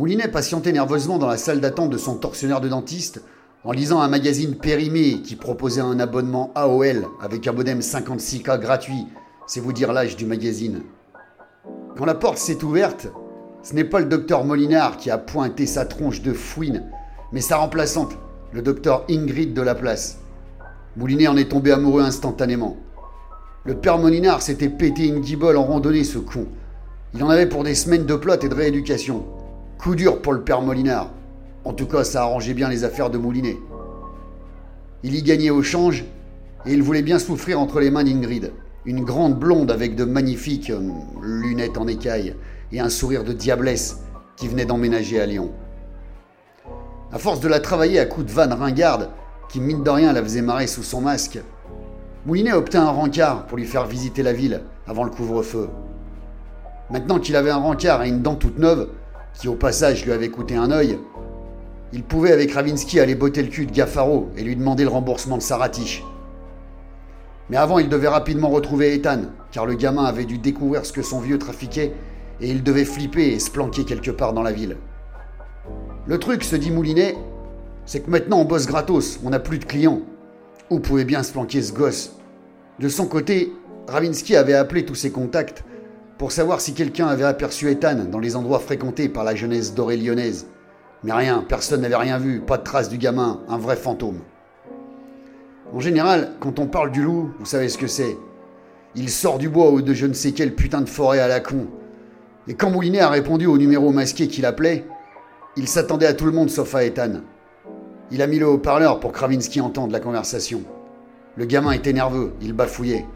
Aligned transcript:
Moulinet 0.00 0.28
patientait 0.28 0.72
nerveusement 0.72 1.18
dans 1.18 1.26
la 1.26 1.36
salle 1.36 1.60
d'attente 1.60 1.90
de 1.90 1.98
son 1.98 2.14
tortionnaire 2.14 2.62
de 2.62 2.70
dentiste 2.70 3.22
en 3.64 3.72
lisant 3.72 4.00
un 4.00 4.08
magazine 4.08 4.54
périmé 4.54 5.20
qui 5.20 5.36
proposait 5.36 5.82
un 5.82 6.00
abonnement 6.00 6.52
AOL 6.54 7.04
avec 7.20 7.46
un 7.46 7.52
modem 7.52 7.80
56K 7.80 8.58
gratuit. 8.58 9.06
C'est 9.46 9.60
vous 9.60 9.74
dire 9.74 9.92
l'âge 9.92 10.16
du 10.16 10.24
magazine. 10.24 10.84
Quand 11.98 12.06
la 12.06 12.14
porte 12.14 12.38
s'est 12.38 12.64
ouverte, 12.64 13.08
ce 13.62 13.74
n'est 13.74 13.84
pas 13.84 14.00
le 14.00 14.06
docteur 14.06 14.46
Molinard 14.46 14.96
qui 14.96 15.10
a 15.10 15.18
pointé 15.18 15.66
sa 15.66 15.84
tronche 15.84 16.22
de 16.22 16.32
fouine, 16.32 16.84
mais 17.30 17.42
sa 17.42 17.58
remplaçante, 17.58 18.16
le 18.54 18.62
docteur 18.62 19.04
Ingrid 19.10 19.52
de 19.52 19.60
la 19.60 19.74
place. 19.74 20.20
Moulinet 20.96 21.28
en 21.28 21.36
est 21.36 21.50
tombé 21.50 21.72
amoureux 21.72 22.00
instantanément. 22.00 22.78
Le 23.66 23.74
père 23.74 23.98
Molinard 23.98 24.40
s'était 24.40 24.70
pété 24.70 25.08
une 25.08 25.20
guibole 25.20 25.58
en 25.58 25.64
randonnée, 25.64 26.04
ce 26.04 26.16
con. 26.16 26.46
Il 27.12 27.22
en 27.22 27.28
avait 27.28 27.50
pour 27.50 27.64
des 27.64 27.74
semaines 27.74 28.06
de 28.06 28.14
plot 28.14 28.40
et 28.40 28.48
de 28.48 28.54
rééducation. 28.54 29.26
Coup 29.80 29.94
dur 29.94 30.20
pour 30.20 30.34
le 30.34 30.42
père 30.42 30.60
Molinard. 30.60 31.08
En 31.64 31.72
tout 31.72 31.86
cas, 31.86 32.04
ça 32.04 32.20
arrangeait 32.20 32.52
bien 32.52 32.68
les 32.68 32.84
affaires 32.84 33.08
de 33.08 33.16
Moulinet. 33.16 33.56
Il 35.02 35.14
y 35.14 35.22
gagnait 35.22 35.48
au 35.48 35.62
change 35.62 36.04
et 36.66 36.74
il 36.74 36.82
voulait 36.82 37.00
bien 37.00 37.18
souffrir 37.18 37.58
entre 37.58 37.80
les 37.80 37.90
mains 37.90 38.04
d'Ingrid, 38.04 38.52
une 38.84 39.04
grande 39.04 39.38
blonde 39.38 39.70
avec 39.70 39.96
de 39.96 40.04
magnifiques 40.04 40.68
euh, 40.68 40.86
lunettes 41.22 41.78
en 41.78 41.88
écaille 41.88 42.36
et 42.72 42.80
un 42.80 42.90
sourire 42.90 43.24
de 43.24 43.32
diablesse 43.32 44.02
qui 44.36 44.48
venait 44.48 44.66
d'emménager 44.66 45.18
à 45.18 45.24
Lyon. 45.24 45.50
À 47.10 47.18
force 47.18 47.40
de 47.40 47.48
la 47.48 47.60
travailler 47.60 48.00
à 48.00 48.04
coups 48.04 48.26
de 48.26 48.32
vanne 48.32 48.52
ringarde, 48.52 49.08
qui 49.48 49.60
mine 49.60 49.82
de 49.82 49.88
rien 49.88 50.12
la 50.12 50.22
faisait 50.22 50.42
marrer 50.42 50.66
sous 50.66 50.82
son 50.82 51.00
masque, 51.00 51.40
Moulinet 52.26 52.52
obtint 52.52 52.82
un 52.82 52.90
rencard 52.90 53.46
pour 53.46 53.56
lui 53.56 53.64
faire 53.64 53.86
visiter 53.86 54.22
la 54.22 54.34
ville 54.34 54.60
avant 54.86 55.04
le 55.04 55.10
couvre-feu. 55.10 55.70
Maintenant 56.90 57.18
qu'il 57.18 57.34
avait 57.34 57.48
un 57.48 57.56
rencard 57.56 58.02
et 58.02 58.10
une 58.10 58.20
dent 58.20 58.34
toute 58.34 58.58
neuve, 58.58 58.90
qui 59.34 59.48
au 59.48 59.54
passage 59.54 60.04
lui 60.04 60.12
avait 60.12 60.28
coûté 60.28 60.56
un 60.56 60.70
œil, 60.70 60.98
il 61.92 62.04
pouvait 62.04 62.32
avec 62.32 62.52
Ravinsky 62.52 63.00
aller 63.00 63.14
botter 63.14 63.42
le 63.42 63.48
cul 63.48 63.66
de 63.66 63.72
Gaffaro 63.72 64.28
et 64.36 64.42
lui 64.42 64.54
demander 64.54 64.84
le 64.84 64.90
remboursement 64.90 65.38
de 65.38 65.42
sa 65.42 65.56
ratiche. 65.56 66.04
Mais 67.48 67.56
avant, 67.56 67.80
il 67.80 67.88
devait 67.88 68.08
rapidement 68.08 68.48
retrouver 68.48 68.94
Ethan, 68.94 69.22
car 69.50 69.66
le 69.66 69.74
gamin 69.74 70.04
avait 70.04 70.24
dû 70.24 70.38
découvrir 70.38 70.86
ce 70.86 70.92
que 70.92 71.02
son 71.02 71.18
vieux 71.18 71.38
trafiquait 71.38 71.92
et 72.40 72.48
il 72.48 72.62
devait 72.62 72.84
flipper 72.84 73.32
et 73.32 73.40
se 73.40 73.50
planquer 73.50 73.84
quelque 73.84 74.12
part 74.12 74.32
dans 74.32 74.42
la 74.42 74.52
ville. 74.52 74.76
Le 76.06 76.18
truc, 76.18 76.44
se 76.44 76.54
dit 76.54 76.70
Moulinet, 76.70 77.16
c'est 77.86 78.00
que 78.00 78.10
maintenant 78.10 78.38
on 78.38 78.44
bosse 78.44 78.66
gratos, 78.66 79.18
on 79.24 79.30
n'a 79.30 79.40
plus 79.40 79.58
de 79.58 79.64
clients. 79.64 80.02
Où 80.70 80.78
pouvait 80.78 81.04
bien 81.04 81.24
se 81.24 81.32
planquer 81.32 81.60
ce 81.60 81.72
gosse? 81.72 82.16
De 82.78 82.88
son 82.88 83.06
côté, 83.06 83.52
Ravinsky 83.88 84.36
avait 84.36 84.54
appelé 84.54 84.84
tous 84.84 84.94
ses 84.94 85.10
contacts 85.10 85.64
pour 86.20 86.32
savoir 86.32 86.60
si 86.60 86.74
quelqu'un 86.74 87.06
avait 87.06 87.24
aperçu 87.24 87.70
Ethan 87.70 88.04
dans 88.04 88.18
les 88.18 88.36
endroits 88.36 88.58
fréquentés 88.58 89.08
par 89.08 89.24
la 89.24 89.34
jeunesse 89.34 89.74
dorée 89.74 89.96
lyonnaise. 89.96 90.48
Mais 91.02 91.14
rien, 91.14 91.42
personne 91.48 91.80
n'avait 91.80 91.96
rien 91.96 92.18
vu, 92.18 92.40
pas 92.40 92.58
de 92.58 92.62
trace 92.62 92.90
du 92.90 92.98
gamin, 92.98 93.40
un 93.48 93.56
vrai 93.56 93.74
fantôme. 93.74 94.18
En 95.72 95.80
général, 95.80 96.32
quand 96.38 96.58
on 96.58 96.66
parle 96.66 96.90
du 96.90 97.02
loup, 97.02 97.30
vous 97.38 97.46
savez 97.46 97.70
ce 97.70 97.78
que 97.78 97.86
c'est. 97.86 98.18
Il 98.94 99.08
sort 99.08 99.38
du 99.38 99.48
bois 99.48 99.70
ou 99.70 99.80
de 99.80 99.94
je 99.94 100.04
ne 100.04 100.12
sais 100.12 100.32
quelle 100.32 100.54
putain 100.54 100.82
de 100.82 100.90
forêt 100.90 101.20
à 101.20 101.26
la 101.26 101.40
con. 101.40 101.68
Et 102.48 102.52
quand 102.52 102.68
Moulinet 102.68 103.00
a 103.00 103.08
répondu 103.08 103.46
au 103.46 103.56
numéro 103.56 103.90
masqué 103.90 104.28
qu'il 104.28 104.44
appelait, 104.44 104.84
il 105.56 105.68
s'attendait 105.68 106.04
à 106.04 106.12
tout 106.12 106.26
le 106.26 106.32
monde 106.32 106.50
sauf 106.50 106.74
à 106.74 106.84
Ethan. 106.84 107.22
Il 108.10 108.20
a 108.20 108.26
mis 108.26 108.38
le 108.38 108.46
haut-parleur 108.46 109.00
pour 109.00 109.12
Kravinsky 109.12 109.62
entende 109.62 109.90
la 109.90 110.00
conversation. 110.00 110.60
Le 111.36 111.46
gamin 111.46 111.72
était 111.72 111.94
nerveux, 111.94 112.34
il 112.42 112.52
bafouillait. 112.52 113.06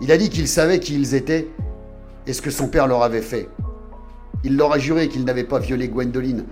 Il 0.00 0.12
a 0.12 0.16
dit 0.16 0.30
qu'il 0.30 0.46
savait 0.46 0.78
qui 0.78 0.94
ils 0.94 1.16
étaient 1.16 1.48
et 2.26 2.32
ce 2.32 2.42
que 2.42 2.50
son 2.50 2.68
père 2.68 2.86
leur 2.86 3.02
avait 3.02 3.22
fait. 3.22 3.48
Il 4.42 4.56
leur 4.56 4.72
a 4.72 4.78
juré 4.78 5.08
qu'il 5.08 5.24
n'avait 5.24 5.44
pas 5.44 5.58
violé 5.58 5.88
Gwendoline, 5.88 6.44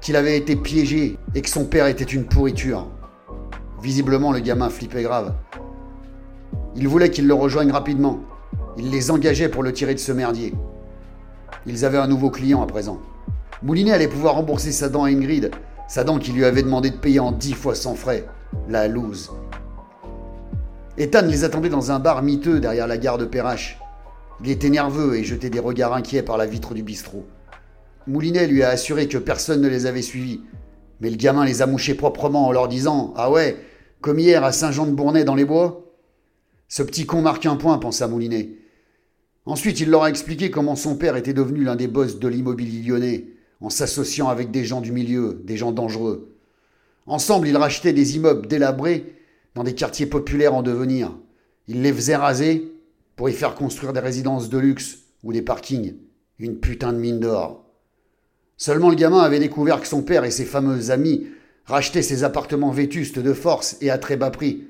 qu'il 0.00 0.16
avait 0.16 0.36
été 0.36 0.56
piégé 0.56 1.18
et 1.34 1.42
que 1.42 1.48
son 1.48 1.64
père 1.64 1.86
était 1.86 2.04
une 2.04 2.24
pourriture. 2.24 2.86
Visiblement, 3.82 4.32
le 4.32 4.40
gamin 4.40 4.70
flippait 4.70 5.02
grave. 5.02 5.34
Il 6.74 6.88
voulait 6.88 7.10
qu'ils 7.10 7.26
le 7.26 7.34
rejoignent 7.34 7.72
rapidement. 7.72 8.20
Il 8.76 8.90
les 8.90 9.10
engageait 9.10 9.48
pour 9.48 9.62
le 9.62 9.72
tirer 9.72 9.94
de 9.94 10.00
ce 10.00 10.12
merdier. 10.12 10.54
Ils 11.66 11.84
avaient 11.84 11.98
un 11.98 12.08
nouveau 12.08 12.30
client 12.30 12.62
à 12.62 12.66
présent. 12.66 13.00
Moulinet 13.62 13.92
allait 13.92 14.08
pouvoir 14.08 14.34
rembourser 14.34 14.72
sa 14.72 14.88
dent 14.88 15.04
à 15.04 15.08
Ingrid 15.08 15.50
sa 15.88 16.04
dent 16.04 16.18
qui 16.18 16.32
lui 16.32 16.44
avait 16.44 16.62
demandé 16.62 16.90
de 16.90 16.96
payer 16.96 17.18
en 17.18 17.32
dix 17.32 17.54
fois 17.54 17.74
sans 17.74 17.94
frais. 17.94 18.26
La 18.68 18.86
loose. 18.86 19.32
Ethan 20.98 21.22
les 21.22 21.44
attendait 21.44 21.70
dans 21.70 21.90
un 21.90 21.98
bar 21.98 22.22
miteux 22.22 22.60
derrière 22.60 22.86
la 22.86 22.98
gare 22.98 23.16
de 23.16 23.24
Perrache. 23.24 23.80
Il 24.42 24.50
était 24.50 24.70
nerveux 24.70 25.16
et 25.16 25.24
jetait 25.24 25.50
des 25.50 25.58
regards 25.58 25.94
inquiets 25.94 26.22
par 26.22 26.36
la 26.36 26.46
vitre 26.46 26.72
du 26.72 26.82
bistrot. 26.82 27.26
Moulinet 28.06 28.46
lui 28.46 28.62
a 28.62 28.70
assuré 28.70 29.08
que 29.08 29.18
personne 29.18 29.60
ne 29.60 29.68
les 29.68 29.86
avait 29.86 30.02
suivis. 30.02 30.40
Mais 31.00 31.10
le 31.10 31.16
gamin 31.16 31.44
les 31.44 31.60
a 31.60 31.66
mouchés 31.66 31.94
proprement 31.94 32.46
en 32.46 32.52
leur 32.52 32.68
disant 32.68 33.12
Ah 33.16 33.30
ouais, 33.30 33.56
comme 34.00 34.18
hier 34.18 34.44
à 34.44 34.52
Saint-Jean-de-Bournay 34.52 35.24
dans 35.24 35.34
les 35.34 35.44
bois? 35.44 35.84
Ce 36.68 36.82
petit 36.82 37.06
con 37.06 37.22
marque 37.22 37.46
un 37.46 37.56
point, 37.56 37.78
pensa 37.78 38.06
Moulinet. 38.06 38.50
Ensuite, 39.44 39.80
il 39.80 39.90
leur 39.90 40.04
a 40.04 40.10
expliqué 40.10 40.50
comment 40.50 40.76
son 40.76 40.96
père 40.96 41.16
était 41.16 41.32
devenu 41.32 41.64
l'un 41.64 41.76
des 41.76 41.88
boss 41.88 42.18
de 42.18 42.28
l'immobilier 42.28 42.82
lyonnais 42.86 43.26
en 43.60 43.70
s'associant 43.70 44.28
avec 44.28 44.50
des 44.50 44.64
gens 44.64 44.80
du 44.80 44.92
milieu, 44.92 45.40
des 45.44 45.56
gens 45.56 45.72
dangereux. 45.72 46.36
Ensemble, 47.06 47.48
ils 47.48 47.56
rachetaient 47.56 47.92
des 47.92 48.16
immeubles 48.16 48.46
délabrés 48.46 49.14
dans 49.54 49.64
des 49.64 49.74
quartiers 49.74 50.06
populaires 50.06 50.54
en 50.54 50.62
devenir. 50.62 51.16
Ils 51.66 51.82
les 51.82 51.92
faisaient 51.92 52.16
raser 52.16 52.70
pour 53.18 53.28
y 53.28 53.32
faire 53.32 53.56
construire 53.56 53.92
des 53.92 53.98
résidences 53.98 54.48
de 54.48 54.58
luxe 54.58 55.00
ou 55.24 55.32
des 55.32 55.42
parkings. 55.42 55.96
Une 56.38 56.60
putain 56.60 56.92
de 56.92 56.98
mine 56.98 57.18
d'or. 57.18 57.64
Seulement 58.56 58.90
le 58.90 58.94
gamin 58.94 59.18
avait 59.18 59.40
découvert 59.40 59.80
que 59.80 59.88
son 59.88 60.02
père 60.02 60.22
et 60.22 60.30
ses 60.30 60.44
fameux 60.44 60.92
amis 60.92 61.26
rachetaient 61.66 62.02
ces 62.02 62.22
appartements 62.22 62.70
vétustes 62.70 63.18
de 63.18 63.32
force 63.32 63.76
et 63.80 63.90
à 63.90 63.98
très 63.98 64.16
bas 64.16 64.30
prix. 64.30 64.68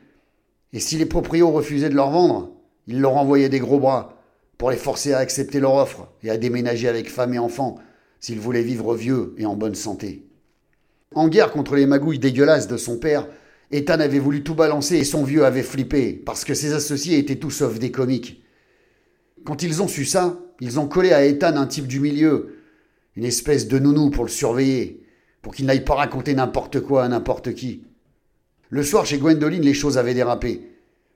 Et 0.73 0.81
si 0.81 0.97
les 0.97 1.05
proprios 1.05 1.51
refusaient 1.51 1.91
de 1.91 1.95
leur 1.95 2.11
vendre, 2.11 2.57
ils 2.87 3.03
leur 3.03 3.19
envoyaient 3.19 3.51
des 3.51 3.61
gros 3.61 3.79
bras 3.79 4.17
pour 4.57 4.71
les 4.71 4.79
forcer 4.79 5.13
à 5.13 5.19
accepter 5.19 5.61
leur 5.61 5.75
offre 5.75 6.09
et 6.23 6.31
à 6.31 6.39
déménager 6.39 6.89
avec 6.89 7.11
femme 7.11 7.35
et 7.35 7.39
enfants 7.39 7.77
s'il 8.19 8.41
voulait 8.41 8.63
vivre 8.63 8.95
vieux 8.95 9.35
et 9.37 9.45
en 9.45 9.57
bonne 9.57 9.75
santé. 9.75 10.27
En 11.15 11.29
guerre 11.29 11.53
contre 11.53 11.77
les 11.77 11.85
magouilles 11.85 12.19
dégueulasses 12.19 12.67
de 12.67 12.79
son 12.79 12.99
père, 12.99 13.29
Ethan 13.71 14.01
avait 14.01 14.19
voulu 14.19 14.43
tout 14.43 14.55
balancer 14.55 14.97
et 14.97 15.05
son 15.05 15.25
vieux 15.25 15.45
avait 15.45 15.63
flippé, 15.63 16.13
parce 16.13 16.45
que 16.45 16.55
ses 16.55 16.73
associés 16.73 17.19
étaient 17.19 17.37
tous 17.37 17.51
sauf 17.51 17.79
des 17.79 17.91
comiques. 17.91 18.43
Quand 19.45 19.63
ils 19.63 19.83
ont 19.83 19.89
su 19.89 20.05
ça, 20.05 20.41
ils 20.61 20.81
ont 20.81 20.89
collé 20.89 21.13
à 21.13 21.25
Ethan 21.25 21.57
un 21.57 21.67
type 21.67 21.87
du 21.87 22.01
milieu, 22.01 22.57
une 23.17 23.25
espèce 23.25 23.69
de 23.69 23.79
nounou 23.79 24.11
pour 24.11 24.25
le 24.25 24.31
surveiller, 24.31 25.03
pour 25.43 25.55
qu'il 25.55 25.67
n'aille 25.67 25.85
pas 25.85 25.95
raconter 25.95 26.35
n'importe 26.35 26.81
quoi 26.81 27.05
à 27.05 27.09
n'importe 27.09 27.55
qui. 27.55 27.85
Le 28.71 28.83
soir, 28.83 29.07
chez 29.07 29.19
Gwendoline, 29.19 29.63
les 29.63 29.75
choses 29.75 29.99
avaient 29.99 30.15
dérapé. 30.15 30.63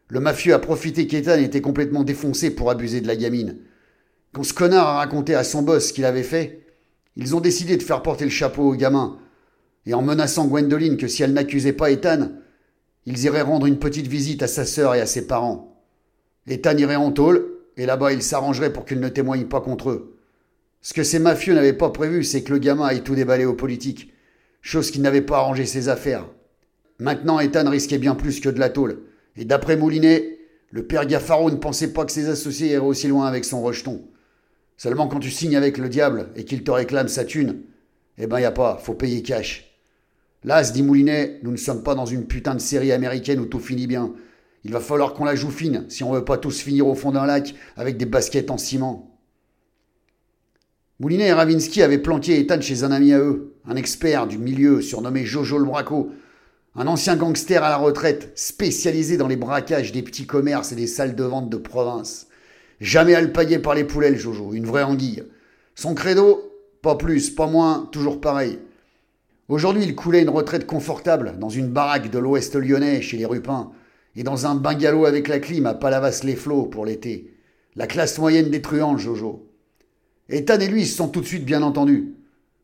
Le 0.08 0.20
mafieux 0.20 0.54
a 0.54 0.58
profité 0.58 1.06
qu'Ethan 1.06 1.38
était 1.38 1.60
complètement 1.60 2.04
défoncé 2.04 2.50
pour 2.50 2.70
abuser 2.70 3.00
de 3.00 3.06
la 3.06 3.16
gamine. 3.16 3.58
Quand 4.32 4.42
ce 4.42 4.54
connard 4.54 4.88
a 4.88 4.96
raconté 4.98 5.34
à 5.34 5.44
son 5.44 5.62
boss 5.62 5.88
ce 5.88 5.92
qu'il 5.92 6.04
avait 6.04 6.22
fait, 6.22 6.66
ils 7.16 7.34
ont 7.34 7.40
décidé 7.40 7.76
de 7.76 7.82
faire 7.82 8.02
porter 8.02 8.24
le 8.24 8.30
chapeau 8.30 8.62
au 8.62 8.74
gamin, 8.74 9.18
et 9.84 9.94
en 9.94 10.02
menaçant 10.02 10.46
Gwendoline 10.46 10.96
que 10.96 11.08
si 11.08 11.22
elle 11.22 11.32
n'accusait 11.32 11.72
pas 11.72 11.90
Ethan, 11.90 12.30
ils 13.06 13.24
iraient 13.24 13.42
rendre 13.42 13.66
une 13.66 13.78
petite 13.78 14.06
visite 14.06 14.42
à 14.42 14.46
sa 14.46 14.64
sœur 14.64 14.94
et 14.94 15.00
à 15.00 15.06
ses 15.06 15.26
parents. 15.26 15.82
Ethan 16.46 16.76
irait 16.76 16.96
en 16.96 17.12
tôle, 17.12 17.48
et 17.76 17.86
là-bas 17.86 18.12
il 18.12 18.22
s'arrangerait 18.22 18.72
pour 18.72 18.84
qu'il 18.84 19.00
ne 19.00 19.08
témoigne 19.08 19.46
pas 19.46 19.60
contre 19.60 19.90
eux. 19.90 20.18
Ce 20.80 20.94
que 20.94 21.04
ces 21.04 21.18
mafieux 21.18 21.54
n'avaient 21.54 21.72
pas 21.72 21.90
prévu, 21.90 22.24
c'est 22.24 22.42
que 22.42 22.52
le 22.52 22.58
gamin 22.58 22.86
aille 22.86 23.02
tout 23.02 23.14
déballer 23.14 23.44
aux 23.44 23.54
politiques, 23.54 24.12
chose 24.60 24.90
qui 24.90 25.00
n'avait 25.00 25.20
pas 25.22 25.38
arrangé 25.38 25.66
ses 25.66 25.88
affaires. 25.88 26.28
Maintenant, 26.98 27.40
Ethan 27.40 27.68
risquait 27.70 27.98
bien 27.98 28.14
plus 28.14 28.40
que 28.40 28.48
de 28.48 28.58
la 28.58 28.68
tôle, 28.68 29.00
et 29.36 29.44
d'après 29.44 29.76
Moulinet, 29.76 30.38
le 30.70 30.86
père 30.86 31.06
Gaffaro 31.06 31.50
ne 31.50 31.56
pensait 31.56 31.92
pas 31.92 32.04
que 32.04 32.12
ses 32.12 32.28
associés 32.28 32.68
iraient 32.68 32.86
aussi 32.86 33.08
loin 33.08 33.26
avec 33.26 33.44
son 33.44 33.62
rejeton. 33.62 34.02
Seulement 34.76 35.06
quand 35.06 35.20
tu 35.20 35.30
signes 35.30 35.56
avec 35.56 35.78
le 35.78 35.88
diable 35.88 36.30
et 36.34 36.44
qu'il 36.44 36.64
te 36.64 36.70
réclame 36.70 37.08
sa 37.08 37.24
thune, 37.24 37.62
eh 38.18 38.26
ben 38.26 38.40
y 38.40 38.44
a 38.44 38.50
pas, 38.50 38.78
faut 38.82 38.94
payer 38.94 39.22
cash. 39.22 39.71
Là, 40.44 40.64
se 40.64 40.72
dit 40.72 40.82
Moulinet, 40.82 41.38
nous 41.42 41.52
ne 41.52 41.56
sommes 41.56 41.82
pas 41.82 41.94
dans 41.94 42.06
une 42.06 42.26
putain 42.26 42.54
de 42.54 42.60
série 42.60 42.92
américaine 42.92 43.38
où 43.38 43.46
tout 43.46 43.60
finit 43.60 43.86
bien. 43.86 44.12
Il 44.64 44.72
va 44.72 44.80
falloir 44.80 45.14
qu'on 45.14 45.24
la 45.24 45.34
joue 45.34 45.50
fine 45.50 45.86
si 45.88 46.04
on 46.04 46.12
veut 46.12 46.24
pas 46.24 46.38
tous 46.38 46.60
finir 46.60 46.86
au 46.86 46.94
fond 46.94 47.12
d'un 47.12 47.26
lac 47.26 47.54
avec 47.76 47.96
des 47.96 48.06
baskets 48.06 48.50
en 48.50 48.58
ciment. 48.58 49.18
Moulinet 51.00 51.28
et 51.28 51.32
Ravinsky 51.32 51.82
avaient 51.82 51.98
planqué 51.98 52.38
Ethan 52.38 52.60
chez 52.60 52.84
un 52.84 52.92
ami 52.92 53.12
à 53.12 53.18
eux, 53.18 53.56
un 53.66 53.76
expert 53.76 54.26
du 54.26 54.38
milieu 54.38 54.80
surnommé 54.80 55.24
Jojo 55.24 55.58
le 55.58 55.64
Braco, 55.64 56.10
un 56.74 56.86
ancien 56.86 57.16
gangster 57.16 57.62
à 57.62 57.70
la 57.70 57.76
retraite 57.76 58.32
spécialisé 58.34 59.16
dans 59.16 59.28
les 59.28 59.36
braquages 59.36 59.92
des 59.92 60.02
petits 60.02 60.26
commerces 60.26 60.72
et 60.72 60.76
des 60.76 60.86
salles 60.86 61.16
de 61.16 61.24
vente 61.24 61.50
de 61.50 61.56
province. 61.56 62.28
Jamais 62.80 63.14
alpagué 63.14 63.58
par 63.58 63.74
les 63.74 63.84
poulets, 63.84 64.10
le 64.10 64.16
Jojo, 64.16 64.54
une 64.54 64.66
vraie 64.66 64.82
anguille. 64.82 65.24
Son 65.74 65.94
credo, 65.94 66.52
pas 66.82 66.96
plus, 66.96 67.30
pas 67.30 67.46
moins, 67.46 67.88
toujours 67.92 68.20
pareil. 68.20 68.58
Aujourd'hui, 69.52 69.84
il 69.84 69.94
coulait 69.94 70.22
une 70.22 70.30
retraite 70.30 70.66
confortable 70.66 71.34
dans 71.38 71.50
une 71.50 71.68
baraque 71.68 72.10
de 72.10 72.18
l'ouest 72.18 72.56
lyonnais 72.56 73.02
chez 73.02 73.18
les 73.18 73.26
Rupins 73.26 73.70
et 74.16 74.22
dans 74.22 74.46
un 74.46 74.54
bungalow 74.54 75.04
avec 75.04 75.28
la 75.28 75.40
clim 75.40 75.66
à 75.66 75.74
Palavas-les-Flots 75.74 76.68
pour 76.68 76.86
l'été. 76.86 77.34
La 77.76 77.86
classe 77.86 78.18
moyenne 78.18 78.48
des 78.48 78.62
truands, 78.62 78.96
Jojo. 78.96 79.46
Ethan 80.30 80.58
et 80.58 80.68
lui 80.68 80.86
se 80.86 80.96
sont 80.96 81.08
tout 81.08 81.20
de 81.20 81.26
suite 81.26 81.44
bien 81.44 81.60
entendus. 81.60 82.14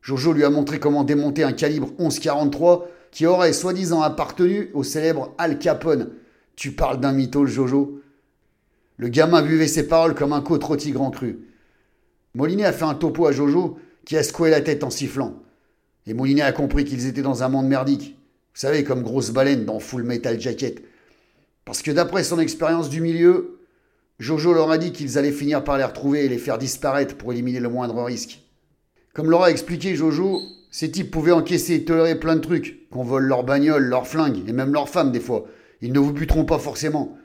Jojo 0.01 0.33
lui 0.33 0.43
a 0.43 0.49
montré 0.49 0.79
comment 0.79 1.03
démonter 1.03 1.43
un 1.43 1.51
calibre 1.51 1.91
11-43 1.99 2.85
qui 3.11 3.27
aurait 3.27 3.53
soi-disant 3.53 4.01
appartenu 4.01 4.71
au 4.73 4.81
célèbre 4.81 5.35
Al 5.37 5.59
Capone. 5.59 6.09
Tu 6.55 6.71
parles 6.71 6.99
d'un 6.99 7.11
mytho, 7.11 7.43
le 7.43 7.51
Jojo 7.51 8.01
Le 8.97 9.09
gamin 9.09 9.43
buvait 9.43 9.67
ses 9.67 9.87
paroles 9.87 10.15
comme 10.15 10.33
un 10.33 10.41
côte 10.41 10.63
rôti 10.63 10.91
grand 10.91 11.11
cru. 11.11 11.37
Molinet 12.33 12.65
a 12.65 12.73
fait 12.73 12.85
un 12.85 12.95
topo 12.95 13.27
à 13.27 13.31
Jojo 13.31 13.77
qui 14.05 14.17
a 14.17 14.23
secoué 14.23 14.49
la 14.49 14.61
tête 14.61 14.83
en 14.83 14.89
sifflant. 14.89 15.43
Et 16.09 16.15
Molinet 16.15 16.41
a 16.41 16.51
compris 16.51 16.85
qu'ils 16.85 17.05
étaient 17.05 17.21
dans 17.21 17.43
un 17.43 17.49
monde 17.49 17.67
merdique. 17.67 18.17
Vous 18.55 18.59
savez, 18.59 18.83
comme 18.83 19.03
grosse 19.03 19.29
baleine 19.29 19.63
dans 19.63 19.79
Full 19.79 20.01
Metal 20.01 20.41
Jacket. 20.41 20.81
Parce 21.65 21.83
que 21.83 21.91
d'après 21.91 22.23
son 22.23 22.39
expérience 22.39 22.89
du 22.89 22.99
milieu, 22.99 23.59
Jojo 24.17 24.51
leur 24.53 24.71
a 24.71 24.79
dit 24.79 24.91
qu'ils 24.91 25.19
allaient 25.19 25.31
finir 25.31 25.63
par 25.63 25.77
les 25.77 25.83
retrouver 25.83 26.25
et 26.25 26.27
les 26.27 26.39
faire 26.39 26.57
disparaître 26.57 27.15
pour 27.15 27.31
éliminer 27.31 27.59
le 27.59 27.69
moindre 27.69 28.01
risque. 28.01 28.41
Comme 29.13 29.29
l'aura 29.29 29.51
expliqué 29.51 29.95
Jojo, 29.95 30.41
ces 30.71 30.89
types 30.89 31.11
pouvaient 31.11 31.31
encaisser 31.31 31.75
et 31.75 31.85
tolérer 31.85 32.15
plein 32.15 32.37
de 32.37 32.41
trucs, 32.41 32.89
qu'on 32.89 33.03
vole 33.03 33.25
leurs 33.25 33.43
bagnoles, 33.43 33.83
leurs 33.83 34.07
flingues 34.07 34.49
et 34.49 34.51
même 34.51 34.73
leurs 34.73 34.89
femmes 34.89 35.11
des 35.11 35.19
fois. 35.19 35.45
Ils 35.81 35.93
ne 35.93 35.99
vous 35.99 36.11
buteront 36.11 36.43
pas 36.43 36.57
forcément. 36.57 37.19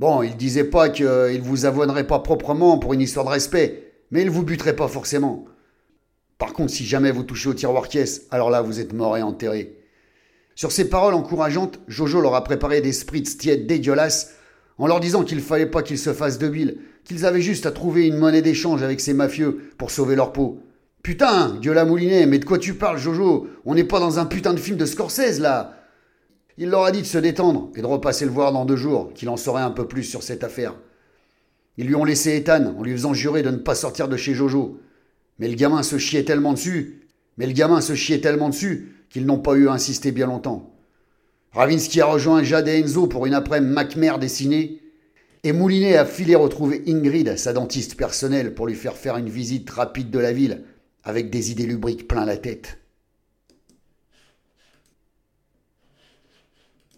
Bon, 0.00 0.24
ils 0.24 0.36
disaient 0.36 0.64
pas 0.64 0.88
qu'ils 0.88 1.42
vous 1.42 1.64
avoueraient 1.64 2.08
pas 2.08 2.18
proprement 2.18 2.78
pour 2.78 2.92
une 2.92 3.02
histoire 3.02 3.26
de 3.26 3.30
respect, 3.30 3.92
mais 4.10 4.22
ils 4.22 4.30
vous 4.30 4.42
buteraient 4.42 4.74
pas 4.74 4.88
forcément. 4.88 5.46
Par 6.38 6.52
contre, 6.52 6.72
si 6.72 6.84
jamais 6.84 7.10
vous 7.10 7.22
touchez 7.22 7.48
au 7.48 7.54
tiroir 7.54 7.88
caisse, 7.88 8.26
alors 8.30 8.50
là, 8.50 8.60
vous 8.62 8.80
êtes 8.80 8.92
mort 8.92 9.16
et 9.16 9.22
enterré. 9.22 9.78
Sur 10.54 10.72
ces 10.72 10.88
paroles 10.88 11.14
encourageantes, 11.14 11.80
Jojo 11.86 12.20
leur 12.20 12.34
a 12.34 12.44
préparé 12.44 12.80
des 12.80 12.92
spritz 12.92 13.36
tièdes 13.36 13.66
dégueulasses 13.66 14.34
en 14.78 14.86
leur 14.86 15.00
disant 15.00 15.24
qu'il 15.24 15.40
fallait 15.40 15.66
pas 15.66 15.82
qu'ils 15.82 15.98
se 15.98 16.12
fassent 16.12 16.38
de 16.38 16.48
bile, 16.48 16.78
qu'ils 17.04 17.24
avaient 17.24 17.40
juste 17.40 17.66
à 17.66 17.72
trouver 17.72 18.06
une 18.06 18.16
monnaie 18.16 18.42
d'échange 18.42 18.82
avec 18.82 19.00
ces 19.00 19.14
mafieux 19.14 19.70
pour 19.78 19.90
sauver 19.90 20.16
leur 20.16 20.32
peau. 20.32 20.60
Putain, 21.02 21.56
Dieu 21.60 21.72
moulinet, 21.84 22.26
mais 22.26 22.38
de 22.38 22.44
quoi 22.44 22.58
tu 22.58 22.74
parles, 22.74 22.98
Jojo? 22.98 23.46
On 23.64 23.74
n'est 23.74 23.84
pas 23.84 24.00
dans 24.00 24.18
un 24.18 24.26
putain 24.26 24.54
de 24.54 24.58
film 24.58 24.76
de 24.76 24.86
Scorsese, 24.86 25.38
là 25.40 25.74
Il 26.58 26.68
leur 26.68 26.84
a 26.84 26.90
dit 26.90 27.02
de 27.02 27.06
se 27.06 27.18
détendre 27.18 27.70
et 27.76 27.80
de 27.80 27.86
repasser 27.86 28.24
le 28.24 28.30
voir 28.30 28.50
dans 28.52 28.64
deux 28.64 28.76
jours, 28.76 29.12
qu'il 29.14 29.28
en 29.28 29.36
saurait 29.36 29.62
un 29.62 29.70
peu 29.70 29.86
plus 29.86 30.02
sur 30.02 30.22
cette 30.22 30.42
affaire. 30.42 30.74
Ils 31.76 31.86
lui 31.86 31.94
ont 31.94 32.04
laissé 32.04 32.34
Ethan 32.34 32.74
en 32.76 32.82
lui 32.82 32.92
faisant 32.92 33.14
jurer 33.14 33.42
de 33.42 33.50
ne 33.50 33.56
pas 33.56 33.74
sortir 33.74 34.08
de 34.08 34.16
chez 34.16 34.34
Jojo. 34.34 34.80
Mais 35.38 35.48
le 35.48 35.54
gamin 35.54 35.82
se 35.82 35.98
chiait 35.98 36.24
tellement 36.24 36.52
dessus, 36.52 37.08
mais 37.36 37.46
le 37.46 37.52
gamin 37.52 37.80
se 37.80 37.94
chiait 37.94 38.20
tellement 38.20 38.48
dessus 38.48 38.92
qu'ils 39.10 39.26
n'ont 39.26 39.38
pas 39.38 39.54
eu 39.54 39.68
à 39.68 39.72
insister 39.72 40.12
bien 40.12 40.26
longtemps. 40.26 40.74
Ravinsky 41.52 42.00
a 42.00 42.06
rejoint 42.06 42.42
Jade 42.42 42.68
et 42.68 42.78
Enzo 42.78 43.06
pour 43.06 43.26
une 43.26 43.34
après-midi 43.34 43.72
Macmer 43.72 44.18
dessinée, 44.20 44.82
et 45.42 45.52
Moulinet 45.52 45.96
a 45.96 46.04
filé 46.04 46.34
retrouver 46.34 46.82
Ingrid, 46.88 47.36
sa 47.36 47.52
dentiste 47.52 47.96
personnelle, 47.96 48.54
pour 48.54 48.66
lui 48.66 48.74
faire 48.74 48.96
faire 48.96 49.16
une 49.16 49.28
visite 49.28 49.70
rapide 49.70 50.10
de 50.10 50.18
la 50.18 50.32
ville, 50.32 50.64
avec 51.04 51.30
des 51.30 51.52
idées 51.52 51.66
lubriques 51.66 52.08
plein 52.08 52.24
la 52.24 52.36
tête. 52.36 52.78